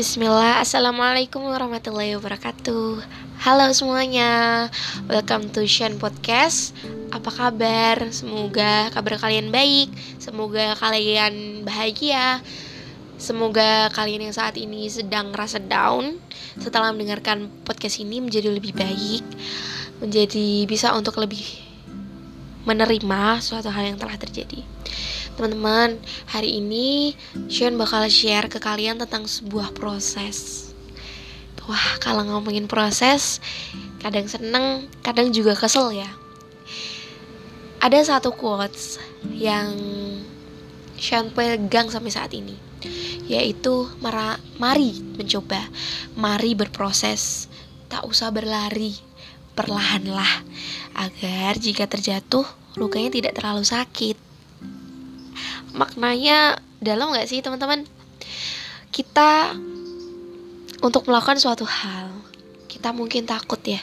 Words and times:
Bismillah, 0.00 0.64
Assalamualaikum 0.64 1.44
warahmatullahi 1.44 2.16
wabarakatuh. 2.16 3.04
Halo 3.44 3.68
semuanya, 3.76 4.64
welcome 5.04 5.52
to 5.52 5.68
Shen 5.68 6.00
Podcast. 6.00 6.72
Apa 7.12 7.28
kabar? 7.28 8.08
Semoga 8.08 8.88
kabar 8.96 9.20
kalian 9.20 9.52
baik. 9.52 9.92
Semoga 10.16 10.72
kalian 10.80 11.68
bahagia. 11.68 12.40
Semoga 13.20 13.92
kalian 13.92 14.24
yang 14.24 14.32
saat 14.32 14.56
ini 14.56 14.88
sedang 14.88 15.36
rasa 15.36 15.60
down 15.60 16.16
Setelah 16.56 16.96
mendengarkan 16.96 17.52
podcast 17.68 18.00
ini 18.00 18.24
menjadi 18.24 18.48
lebih 18.48 18.72
baik 18.72 19.20
Menjadi 20.00 20.64
bisa 20.64 20.96
untuk 20.96 21.20
lebih 21.20 21.44
menerima 22.64 23.44
suatu 23.44 23.68
hal 23.68 23.92
yang 23.92 24.00
telah 24.00 24.16
terjadi 24.16 24.64
Teman-teman, 25.40 25.96
hari 26.28 26.60
ini 26.60 27.16
Sean 27.48 27.80
bakal 27.80 28.04
share 28.12 28.52
ke 28.52 28.60
kalian 28.60 29.00
tentang 29.00 29.24
sebuah 29.24 29.72
proses. 29.72 30.68
Wah, 31.64 31.96
kalau 31.96 32.28
ngomongin 32.28 32.68
proses, 32.68 33.40
kadang 34.04 34.28
seneng, 34.28 34.84
kadang 35.00 35.32
juga 35.32 35.56
kesel 35.56 35.96
ya. 35.96 36.12
Ada 37.80 38.12
satu 38.12 38.36
quotes 38.36 39.00
yang 39.32 39.72
Sean 41.00 41.32
pegang 41.32 41.88
sampai 41.88 42.12
saat 42.12 42.36
ini, 42.36 42.60
yaitu 43.24 43.88
mari 44.60 44.92
mencoba, 45.16 45.64
mari 46.20 46.52
berproses, 46.52 47.48
tak 47.88 48.04
usah 48.04 48.28
berlari, 48.28 48.92
perlahanlah, 49.56 50.44
agar 51.00 51.56
jika 51.56 51.88
terjatuh, 51.88 52.44
lukanya 52.76 53.08
tidak 53.08 53.40
terlalu 53.40 53.64
sakit 53.64 54.28
maknanya 55.76 56.58
dalam 56.80 57.12
nggak 57.12 57.28
sih 57.28 57.44
teman-teman? 57.44 57.84
Kita 58.90 59.54
untuk 60.80 61.06
melakukan 61.06 61.36
suatu 61.36 61.68
hal 61.68 62.10
kita 62.70 62.96
mungkin 62.96 63.28
takut 63.28 63.60
ya. 63.60 63.82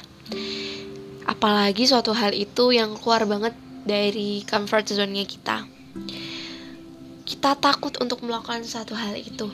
Apalagi 1.27 1.85
suatu 1.85 2.15
hal 2.15 2.33
itu 2.33 2.73
yang 2.73 2.97
keluar 2.97 3.27
banget 3.29 3.53
dari 3.85 4.41
comfort 4.47 4.89
zone-nya 4.89 5.27
kita. 5.27 5.67
Kita 7.27 7.59
takut 7.59 7.93
untuk 7.99 8.23
melakukan 8.23 8.63
suatu 8.63 8.95
hal 8.95 9.13
itu. 9.19 9.51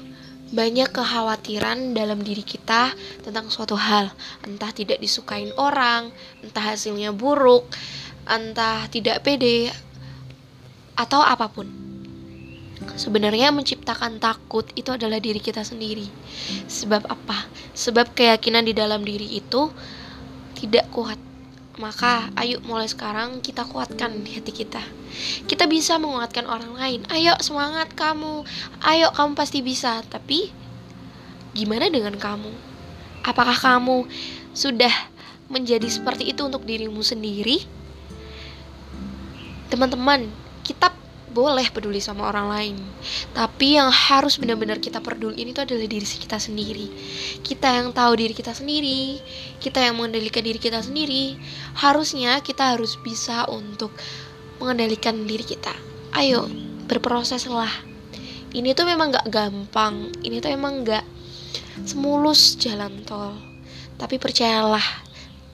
Banyak 0.54 0.94
kekhawatiran 0.94 1.98
dalam 1.98 2.22
diri 2.22 2.46
kita 2.46 2.94
tentang 3.26 3.50
suatu 3.50 3.74
hal. 3.74 4.14
Entah 4.46 4.70
tidak 4.70 5.02
disukain 5.02 5.50
orang 5.58 6.14
entah 6.46 6.72
hasilnya 6.72 7.10
buruk 7.12 7.66
entah 8.24 8.88
tidak 8.88 9.24
pede 9.24 9.68
atau 10.96 11.20
apa 11.20 11.52
pun 11.52 11.68
Sebenarnya 12.94 13.50
menciptakan 13.50 14.22
takut 14.22 14.68
itu 14.78 14.94
adalah 14.94 15.18
diri 15.18 15.42
kita 15.42 15.66
sendiri. 15.66 16.06
Sebab 16.70 17.10
apa? 17.10 17.50
Sebab 17.74 18.14
keyakinan 18.14 18.68
di 18.68 18.74
dalam 18.76 19.02
diri 19.02 19.40
itu 19.40 19.72
tidak 20.58 20.88
kuat. 20.94 21.18
Maka 21.82 22.30
ayo 22.38 22.62
mulai 22.70 22.86
sekarang 22.86 23.42
kita 23.42 23.66
kuatkan 23.66 24.22
hati 24.22 24.54
kita. 24.54 24.82
Kita 25.50 25.66
bisa 25.66 25.98
menguatkan 25.98 26.46
orang 26.46 26.78
lain. 26.78 27.02
Ayo 27.10 27.34
semangat 27.42 27.92
kamu. 27.98 28.46
Ayo 28.86 29.10
kamu 29.10 29.34
pasti 29.34 29.66
bisa. 29.66 30.06
Tapi 30.06 30.54
gimana 31.58 31.90
dengan 31.90 32.14
kamu? 32.14 32.54
Apakah 33.26 33.58
kamu 33.58 34.06
sudah 34.54 34.94
menjadi 35.50 35.90
seperti 35.90 36.30
itu 36.30 36.46
untuk 36.46 36.62
dirimu 36.62 37.02
sendiri? 37.02 37.66
Teman-teman, 39.74 40.30
kita 40.62 40.94
boleh 41.34 41.66
peduli 41.74 41.98
sama 41.98 42.30
orang 42.30 42.48
lain. 42.48 42.76
Tapi 43.34 43.82
yang 43.82 43.90
harus 43.90 44.38
benar-benar 44.38 44.78
kita 44.78 45.02
peduli 45.02 45.42
ini 45.42 45.52
tuh 45.52 45.66
adalah 45.66 45.90
diri 45.90 46.06
kita 46.06 46.38
sendiri. 46.38 46.88
Kita 47.42 47.82
yang 47.82 47.90
tahu 47.92 48.14
diri 48.14 48.38
kita 48.38 48.54
sendiri 48.54 49.18
kita 49.64 49.80
yang 49.80 49.96
mengendalikan 49.96 50.44
diri 50.44 50.60
kita 50.60 50.84
sendiri 50.84 51.40
harusnya 51.80 52.44
kita 52.44 52.76
harus 52.76 53.00
bisa 53.00 53.48
untuk 53.48 53.96
mengendalikan 54.60 55.24
diri 55.24 55.44
kita. 55.44 55.74
Ayo 56.14 56.46
berproses 56.86 57.48
lah 57.50 57.72
ini 58.54 58.76
tuh 58.78 58.86
memang 58.86 59.10
gak 59.10 59.34
gampang 59.34 60.14
ini 60.22 60.38
tuh 60.38 60.54
emang 60.54 60.86
gak 60.86 61.04
semulus 61.84 62.60
jalan 62.60 63.02
tol. 63.08 63.34
Tapi 63.98 64.20
percayalah 64.20 65.03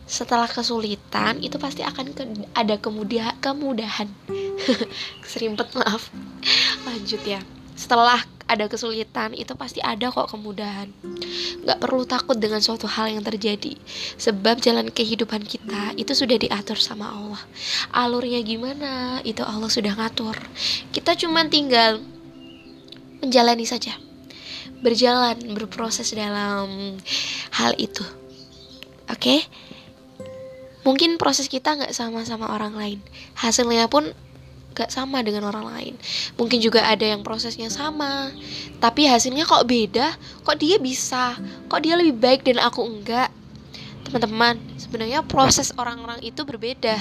setelah 0.09 0.50
kesulitan 0.50 1.38
itu 1.38 1.62
pasti 1.62 1.86
akan 1.86 2.18
ke, 2.18 2.25
ada 2.58 2.81
kemudian 2.81 3.30
kemudahan. 3.38 4.09
Serimpet 5.30 5.70
maaf. 5.78 6.09
Lanjut 6.81 7.22
ya. 7.22 7.38
Setelah 7.78 8.25
ada 8.50 8.66
kesulitan 8.66 9.38
itu 9.38 9.53
pasti 9.53 9.86
ada 9.86 10.09
kok 10.09 10.34
kemudahan. 10.34 10.90
Nggak 11.62 11.78
perlu 11.78 12.09
takut 12.09 12.42
dengan 12.42 12.58
suatu 12.58 12.90
hal 12.90 13.14
yang 13.14 13.22
terjadi. 13.22 13.78
Sebab 14.18 14.58
jalan 14.58 14.90
kehidupan 14.90 15.46
kita 15.46 15.94
itu 15.94 16.18
sudah 16.18 16.42
diatur 16.42 16.81
sama 16.81 17.14
Allah. 17.14 17.42
Alurnya 17.94 18.42
gimana 18.42 19.22
itu 19.22 19.46
Allah 19.46 19.69
sudah 19.69 19.94
ngatur. 19.94 20.34
Kita 20.90 21.14
cuma 21.22 21.46
tinggal 21.46 22.02
menjalani 23.22 23.69
saja. 23.69 23.94
Berjalan 24.81 25.38
berproses 25.53 26.09
dalam 26.18 26.98
hal 27.53 27.78
itu. 27.78 28.02
Oke? 29.06 29.46
okay? 29.46 29.69
Mungkin 30.88 31.20
proses 31.20 31.52
kita 31.52 31.76
nggak 31.76 31.94
sama 31.96 32.24
sama 32.24 32.52
orang 32.52 32.76
lain. 32.76 33.00
Hasilnya 33.36 33.92
pun 33.92 34.12
gak 34.80 34.96
sama 34.96 35.20
dengan 35.20 35.50
orang 35.52 35.68
lain. 35.68 35.94
Mungkin 36.40 36.64
juga 36.64 36.88
ada 36.88 37.04
yang 37.04 37.20
prosesnya 37.20 37.68
sama 37.68 38.32
tapi 38.80 39.12
hasilnya 39.12 39.44
kok 39.44 39.68
beda? 39.68 40.16
Kok 40.48 40.56
dia 40.56 40.80
bisa? 40.80 41.36
Kok 41.68 41.82
dia 41.84 42.00
lebih 42.00 42.16
baik 42.16 42.48
dan 42.48 42.64
aku 42.64 42.88
enggak? 42.88 43.28
Teman-teman 44.08 44.56
sebenarnya 44.80 45.20
proses 45.28 45.76
orang-orang 45.76 46.24
itu 46.24 46.48
berbeda. 46.48 46.96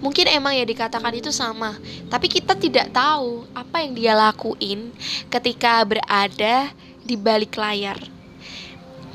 Mungkin 0.00 0.28
emang 0.28 0.56
ya 0.56 0.64
dikatakan 0.64 1.12
itu 1.16 1.28
sama 1.32 1.76
tapi 2.08 2.32
kita 2.32 2.56
tidak 2.56 2.92
tahu 2.96 3.44
apa 3.52 3.84
yang 3.84 3.92
dia 3.92 4.12
lakuin 4.16 4.92
ketika 5.28 5.84
berada 5.84 6.72
di 7.04 7.16
balik 7.16 7.56
layar 7.60 8.15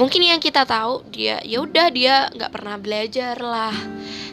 mungkin 0.01 0.25
yang 0.25 0.41
kita 0.41 0.65
tahu 0.65 1.05
dia 1.13 1.37
ya 1.45 1.61
udah 1.61 1.93
dia 1.93 2.25
nggak 2.33 2.49
pernah 2.49 2.81
belajar 2.81 3.37
lah. 3.37 3.75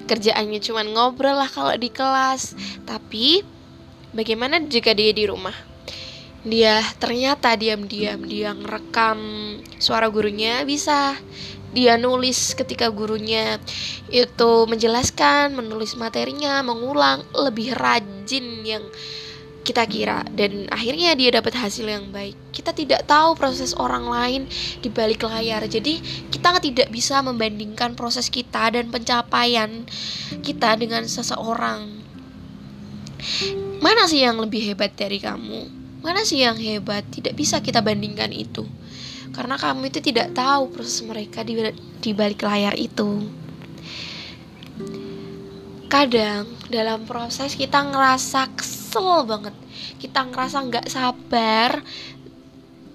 Kerjaannya 0.09 0.65
cuma 0.65 0.81
ngobrol 0.81 1.37
lah 1.37 1.53
kalau 1.53 1.77
di 1.77 1.93
kelas. 1.93 2.56
Tapi 2.89 3.45
bagaimana 4.17 4.56
jika 4.65 4.97
dia 4.97 5.12
di 5.12 5.29
rumah? 5.29 5.53
Dia 6.41 6.81
ternyata 6.97 7.53
diam-diam 7.53 8.25
dia 8.25 8.56
ngerekam 8.56 9.21
suara 9.77 10.09
gurunya 10.09 10.65
bisa. 10.65 11.12
Dia 11.77 12.00
nulis 12.00 12.56
ketika 12.56 12.89
gurunya 12.89 13.61
itu 14.09 14.65
menjelaskan 14.65 15.53
menulis 15.53 16.00
materinya 16.00 16.65
mengulang 16.65 17.29
lebih 17.37 17.77
rajin 17.77 18.65
yang 18.65 18.85
kita 19.69 19.84
kira 19.84 20.25
dan 20.33 20.65
akhirnya 20.73 21.12
dia 21.12 21.29
dapat 21.29 21.53
hasil 21.53 21.84
yang 21.84 22.09
baik. 22.09 22.33
Kita 22.56 22.73
tidak 22.73 23.05
tahu 23.05 23.37
proses 23.37 23.77
orang 23.77 24.09
lain 24.09 24.43
di 24.81 24.89
balik 24.89 25.29
layar. 25.29 25.69
Jadi 25.69 26.01
kita 26.33 26.56
tidak 26.56 26.89
bisa 26.89 27.21
membandingkan 27.21 27.93
proses 27.93 28.33
kita 28.33 28.73
dan 28.73 28.89
pencapaian 28.89 29.84
kita 30.41 30.73
dengan 30.81 31.05
seseorang. 31.05 32.01
Mana 33.84 34.09
sih 34.09 34.25
yang 34.25 34.41
lebih 34.41 34.73
hebat 34.73 34.97
dari 34.97 35.21
kamu? 35.21 35.69
Mana 36.00 36.25
sih 36.25 36.41
yang 36.41 36.56
hebat? 36.56 37.05
Tidak 37.12 37.37
bisa 37.37 37.61
kita 37.61 37.85
bandingkan 37.85 38.33
itu. 38.33 38.65
Karena 39.37 39.61
kamu 39.61 39.93
itu 39.93 40.00
tidak 40.00 40.33
tahu 40.33 40.73
proses 40.73 41.05
mereka 41.05 41.45
di, 41.45 41.53
di 42.00 42.11
balik 42.17 42.41
layar 42.41 42.73
itu. 42.73 43.29
Kadang 45.93 46.49
dalam 46.73 47.05
proses 47.05 47.53
kita 47.53 47.81
ngerasa 47.81 48.49
kesel 48.88 49.28
banget. 49.28 49.53
Kita 50.00 50.25
ngerasa 50.25 50.64
nggak 50.64 50.87
sabar 50.88 51.85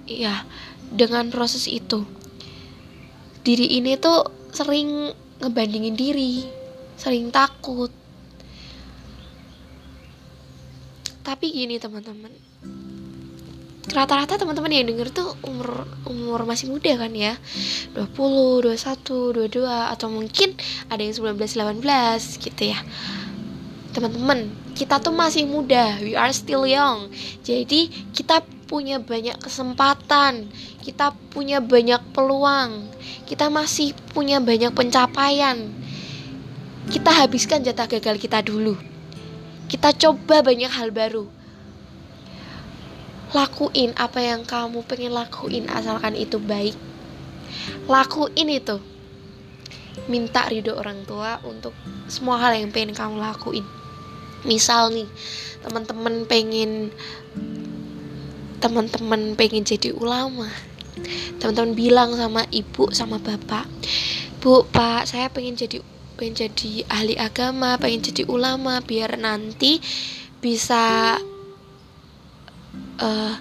ya 0.10 0.42
dengan 0.90 1.30
proses 1.30 1.70
itu. 1.70 2.02
Diri 3.46 3.78
ini 3.78 3.94
tuh 4.02 4.26
sering 4.50 5.14
ngebandingin 5.38 5.94
diri 5.94 6.42
sering 6.98 7.30
takut. 7.30 7.94
Tapi 11.22 11.46
gini 11.54 11.78
teman-teman. 11.78 12.34
Rata-rata 13.94 14.42
teman-teman 14.42 14.74
yang 14.74 14.90
denger 14.90 15.14
tuh 15.14 15.30
umur 15.46 15.86
umur 16.10 16.50
masih 16.50 16.74
muda 16.74 16.90
kan 16.98 17.14
ya? 17.14 17.38
20, 17.94 18.66
21, 18.66 19.46
22 19.46 19.70
atau 19.70 20.08
mungkin 20.10 20.58
ada 20.90 21.06
yang 21.06 21.14
19, 21.14 21.38
18 21.38 22.42
gitu 22.42 22.64
ya 22.74 22.82
teman-teman 23.94 24.50
kita 24.74 24.98
tuh 24.98 25.14
masih 25.14 25.46
muda, 25.46 26.02
we 26.02 26.18
are 26.18 26.34
still 26.34 26.66
young. 26.66 27.14
Jadi 27.46 27.94
kita 28.12 28.42
punya 28.66 28.98
banyak 28.98 29.38
kesempatan, 29.38 30.50
kita 30.82 31.14
punya 31.30 31.62
banyak 31.62 32.02
peluang, 32.12 32.90
kita 33.30 33.48
masih 33.54 33.94
punya 34.12 34.42
banyak 34.42 34.74
pencapaian. 34.74 35.70
Kita 36.90 37.14
habiskan 37.14 37.64
jatah 37.64 37.88
gagal 37.88 38.20
kita 38.20 38.44
dulu. 38.44 38.76
Kita 39.72 39.96
coba 39.96 40.44
banyak 40.44 40.74
hal 40.74 40.92
baru. 40.92 41.44
lakuin 43.34 43.98
apa 43.98 44.22
yang 44.22 44.46
kamu 44.46 44.86
pengen 44.86 45.10
lakuin 45.18 45.66
asalkan 45.66 46.14
itu 46.14 46.38
baik 46.38 46.78
lakuin 47.90 48.46
itu 48.46 48.78
minta 50.06 50.46
ridho 50.46 50.78
orang 50.78 51.02
tua 51.10 51.42
untuk 51.42 51.74
semua 52.06 52.38
hal 52.38 52.54
yang 52.54 52.70
pengen 52.70 52.94
kamu 52.94 53.18
lakuin 53.18 53.66
misal 54.44 54.92
nih 54.92 55.08
teman-teman 55.64 56.28
pengen 56.28 56.92
teman-teman 58.64 59.36
pengen 59.36 59.68
jadi 59.68 59.92
ulama. 59.92 60.48
Teman-teman 61.40 61.74
bilang 61.76 62.16
sama 62.16 62.48
ibu 62.52 62.88
sama 62.96 63.20
bapak 63.20 63.68
bu 64.44 64.68
pak 64.68 65.08
saya 65.08 65.32
pengen 65.32 65.56
jadi 65.56 65.80
pengen 66.20 66.36
jadi 66.36 66.84
ahli 66.92 67.16
agama 67.16 67.80
pengen 67.80 68.04
jadi 68.04 68.28
ulama 68.28 68.84
biar 68.84 69.16
nanti 69.16 69.80
bisa 70.44 71.16
uh, 73.00 73.36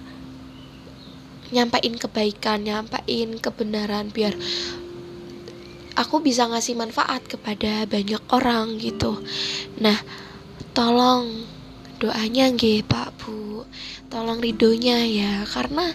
nyampain 1.51 1.99
kebaikan 1.99 2.63
nyampain 2.63 3.35
kebenaran 3.35 4.15
biar 4.15 4.31
aku 5.99 6.23
bisa 6.23 6.47
ngasih 6.47 6.79
manfaat 6.79 7.27
kepada 7.27 7.83
banyak 7.83 8.23
orang 8.31 8.79
gitu. 8.79 9.19
Nah 9.83 9.99
tolong 10.73 11.45
doanya 12.01 12.49
nggih 12.49 12.83
Pak 12.83 13.09
Bu. 13.21 13.63
Tolong 14.09 14.41
ridonya 14.41 15.05
ya. 15.05 15.45
Karena 15.45 15.93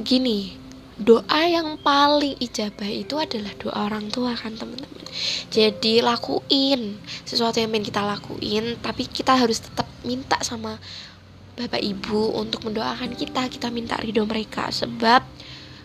gini 0.00 0.56
doa 0.98 1.46
yang 1.46 1.78
paling 1.78 2.34
ijabah 2.42 2.90
itu 2.90 3.14
adalah 3.20 3.54
doa 3.60 3.86
orang 3.86 4.10
tua 4.10 4.34
kan 4.34 4.56
teman-teman. 4.56 5.06
Jadi 5.52 6.02
lakuin 6.02 6.98
sesuatu 7.22 7.62
yang 7.62 7.70
pengen 7.70 7.86
kita 7.86 8.02
lakuin 8.02 8.74
tapi 8.82 9.06
kita 9.06 9.38
harus 9.38 9.62
tetap 9.62 9.86
minta 10.02 10.40
sama 10.42 10.80
bapak 11.54 11.78
ibu 11.84 12.34
untuk 12.34 12.66
mendoakan 12.66 13.14
kita. 13.14 13.46
Kita 13.46 13.68
minta 13.70 14.00
ridho 14.00 14.24
mereka. 14.24 14.72
Sebab 14.72 15.22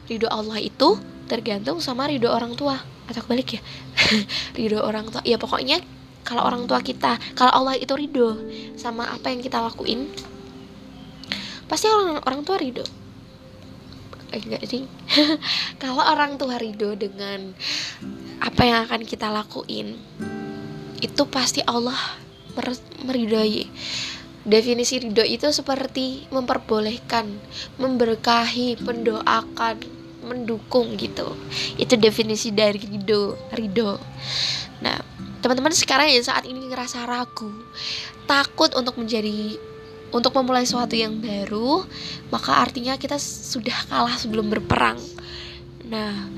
ridho 0.07 0.31
Allah 0.31 0.57
itu 0.57 0.97
tergantung 1.27 1.83
sama 1.83 2.07
ridho 2.09 2.31
orang 2.31 2.55
tua. 2.57 2.79
Atau 3.03 3.19
kebalik 3.27 3.59
ya? 3.59 3.61
Ridho 4.59 4.79
orang 4.79 5.11
tua. 5.11 5.19
Ya 5.27 5.35
pokoknya 5.35 5.83
kalau 6.23 6.47
orang 6.47 6.67
tua 6.67 6.79
kita 6.79 7.19
kalau 7.35 7.51
Allah 7.51 7.75
itu 7.75 7.91
ridho 7.95 8.39
sama 8.79 9.07
apa 9.11 9.31
yang 9.31 9.43
kita 9.43 9.59
lakuin 9.59 10.07
pasti 11.73 11.89
orang 11.89 12.21
orang 12.21 12.41
tua 12.45 12.61
ridho. 12.61 12.85
Eh, 14.33 14.41
enggak 14.41 14.65
sih. 14.65 14.85
Kalau 15.81 16.01
orang 16.01 16.41
tua 16.41 16.57
ridho 16.57 16.97
dengan 16.97 17.53
apa 18.41 18.61
yang 18.65 18.89
akan 18.89 19.05
kita 19.05 19.29
lakuin 19.29 19.93
itu 21.01 21.23
pasti 21.29 21.61
Allah 21.65 21.97
meridhoi. 23.05 23.69
Definisi 24.43 24.99
ridho 24.99 25.25
itu 25.25 25.49
seperti 25.53 26.29
memperbolehkan 26.33 27.29
memberkahi 27.77 28.81
mendoakan 28.81 29.75
mendukung 30.25 30.93
gitu. 30.97 31.33
Itu 31.77 31.97
definisi 31.97 32.49
dari 32.53 32.81
ridho 32.81 33.37
ridho. 33.53 34.01
Nah 34.81 35.12
teman-teman 35.43 35.75
sekarang 35.75 36.07
yang 36.07 36.23
saat 36.23 36.47
ini 36.47 36.71
ngerasa 36.71 37.03
ragu 37.03 37.51
takut 38.23 38.71
untuk 38.79 38.95
menjadi 38.95 39.59
untuk 40.15 40.31
memulai 40.39 40.63
sesuatu 40.63 40.95
yang 40.95 41.19
baru 41.19 41.83
maka 42.31 42.63
artinya 42.63 42.95
kita 42.95 43.19
sudah 43.19 43.75
kalah 43.91 44.15
sebelum 44.15 44.47
berperang. 44.47 44.95
Nah 45.83 46.31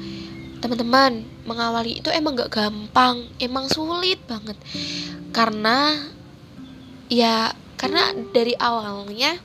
teman-teman 0.57 1.21
mengawali 1.45 2.01
itu 2.01 2.09
emang 2.09 2.33
gak 2.33 2.49
gampang 2.49 3.29
emang 3.37 3.69
sulit 3.69 4.17
banget. 4.25 4.57
Karena 5.29 5.93
ya 7.05 7.53
karena 7.77 8.09
dari 8.33 8.57
awalnya 8.57 9.37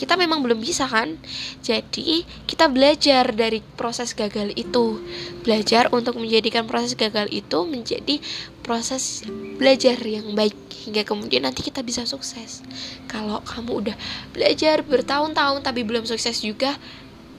kita 0.00 0.16
memang 0.16 0.40
belum 0.40 0.64
bisa 0.64 0.88
kan? 0.88 1.20
Jadi 1.60 2.24
kita 2.48 2.72
belajar 2.72 3.36
dari 3.36 3.60
proses 3.76 4.16
gagal 4.16 4.56
itu. 4.56 4.96
Belajar 5.44 5.92
untuk 5.92 6.16
menjadikan 6.16 6.64
proses 6.64 6.96
gagal 6.96 7.28
itu 7.28 7.68
menjadi 7.68 8.16
proses 8.64 9.28
belajar 9.60 10.00
yang 10.00 10.32
baik 10.32 10.56
hingga 10.88 11.04
kemudian 11.04 11.44
nanti 11.44 11.60
kita 11.60 11.84
bisa 11.84 12.08
sukses. 12.08 12.64
Kalau 13.12 13.44
kamu 13.44 13.72
udah 13.84 13.96
belajar 14.32 14.80
bertahun-tahun 14.80 15.60
tapi 15.60 15.84
belum 15.84 16.08
sukses 16.08 16.40
juga 16.40 16.80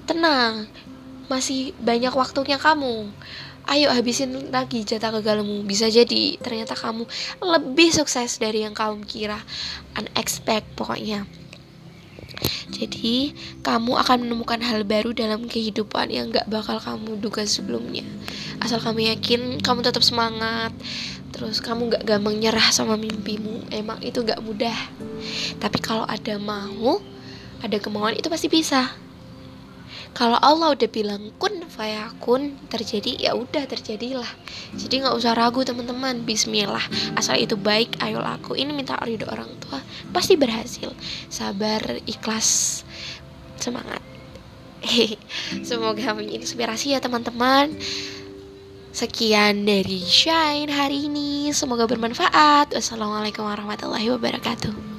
tenang. 0.05 0.69
Masih 1.33 1.73
banyak 1.81 2.13
waktunya 2.13 2.61
kamu. 2.61 3.09
Ayo 3.65 3.89
habisin 3.89 4.53
lagi 4.53 4.85
jatah 4.85 5.09
gagalmu. 5.17 5.65
Bisa 5.65 5.89
jadi 5.89 6.37
ternyata 6.37 6.77
kamu 6.77 7.09
lebih 7.41 7.89
sukses 7.89 8.37
dari 8.37 8.61
yang 8.61 8.77
kamu 8.77 9.01
kira. 9.09 9.41
Unexpected 9.97 10.77
pokoknya 10.77 11.40
jadi, 12.71 13.35
kamu 13.61 13.99
akan 14.01 14.25
menemukan 14.25 14.57
hal 14.63 14.81
baru 14.87 15.13
dalam 15.13 15.45
kehidupan 15.45 16.09
yang 16.09 16.33
gak 16.33 16.49
bakal 16.49 16.81
kamu 16.81 17.19
duga 17.21 17.45
sebelumnya. 17.45 18.05
Asal 18.57 18.81
kamu 18.81 19.11
yakin, 19.13 19.61
kamu 19.61 19.85
tetap 19.85 20.01
semangat, 20.01 20.73
terus 21.29 21.61
kamu 21.61 21.93
gak 21.93 22.03
gampang 22.07 22.41
nyerah 22.41 22.73
sama 22.73 22.97
mimpimu. 22.97 23.69
Emang 23.69 24.01
itu 24.01 24.25
gak 24.25 24.41
mudah. 24.41 24.75
Tapi 25.61 25.77
kalau 25.77 26.07
ada 26.09 26.41
mau, 26.41 26.97
ada 27.61 27.77
kemauan 27.77 28.17
itu 28.17 28.27
pasti 28.31 28.49
bisa 28.49 28.89
kalau 30.11 30.35
Allah 30.43 30.75
udah 30.75 30.89
bilang 30.91 31.31
kun 31.39 31.63
fayakun 31.71 32.59
terjadi 32.67 33.15
ya 33.15 33.31
udah 33.31 33.63
terjadilah. 33.63 34.27
Jadi 34.75 35.07
nggak 35.07 35.15
usah 35.15 35.31
ragu 35.31 35.63
teman-teman. 35.63 36.27
Bismillah. 36.27 36.83
Asal 37.15 37.39
itu 37.39 37.55
baik 37.55 37.95
ayo 38.03 38.19
laku. 38.19 38.59
Ini 38.59 38.75
minta 38.75 38.99
ridho 38.99 39.23
orang 39.31 39.47
tua 39.63 39.79
pasti 40.11 40.35
berhasil. 40.35 40.91
Sabar 41.31 42.03
ikhlas 42.03 42.83
semangat. 43.55 44.03
Semoga 45.67 46.11
menginspirasi 46.11 46.91
ya 46.91 46.99
teman-teman. 46.99 47.71
Sekian 48.91 49.63
dari 49.63 50.03
Shine 50.03 50.67
hari 50.67 51.07
ini. 51.07 51.55
Semoga 51.55 51.87
bermanfaat. 51.87 52.75
Wassalamualaikum 52.75 53.47
warahmatullahi 53.47 54.11
wabarakatuh. 54.11 54.90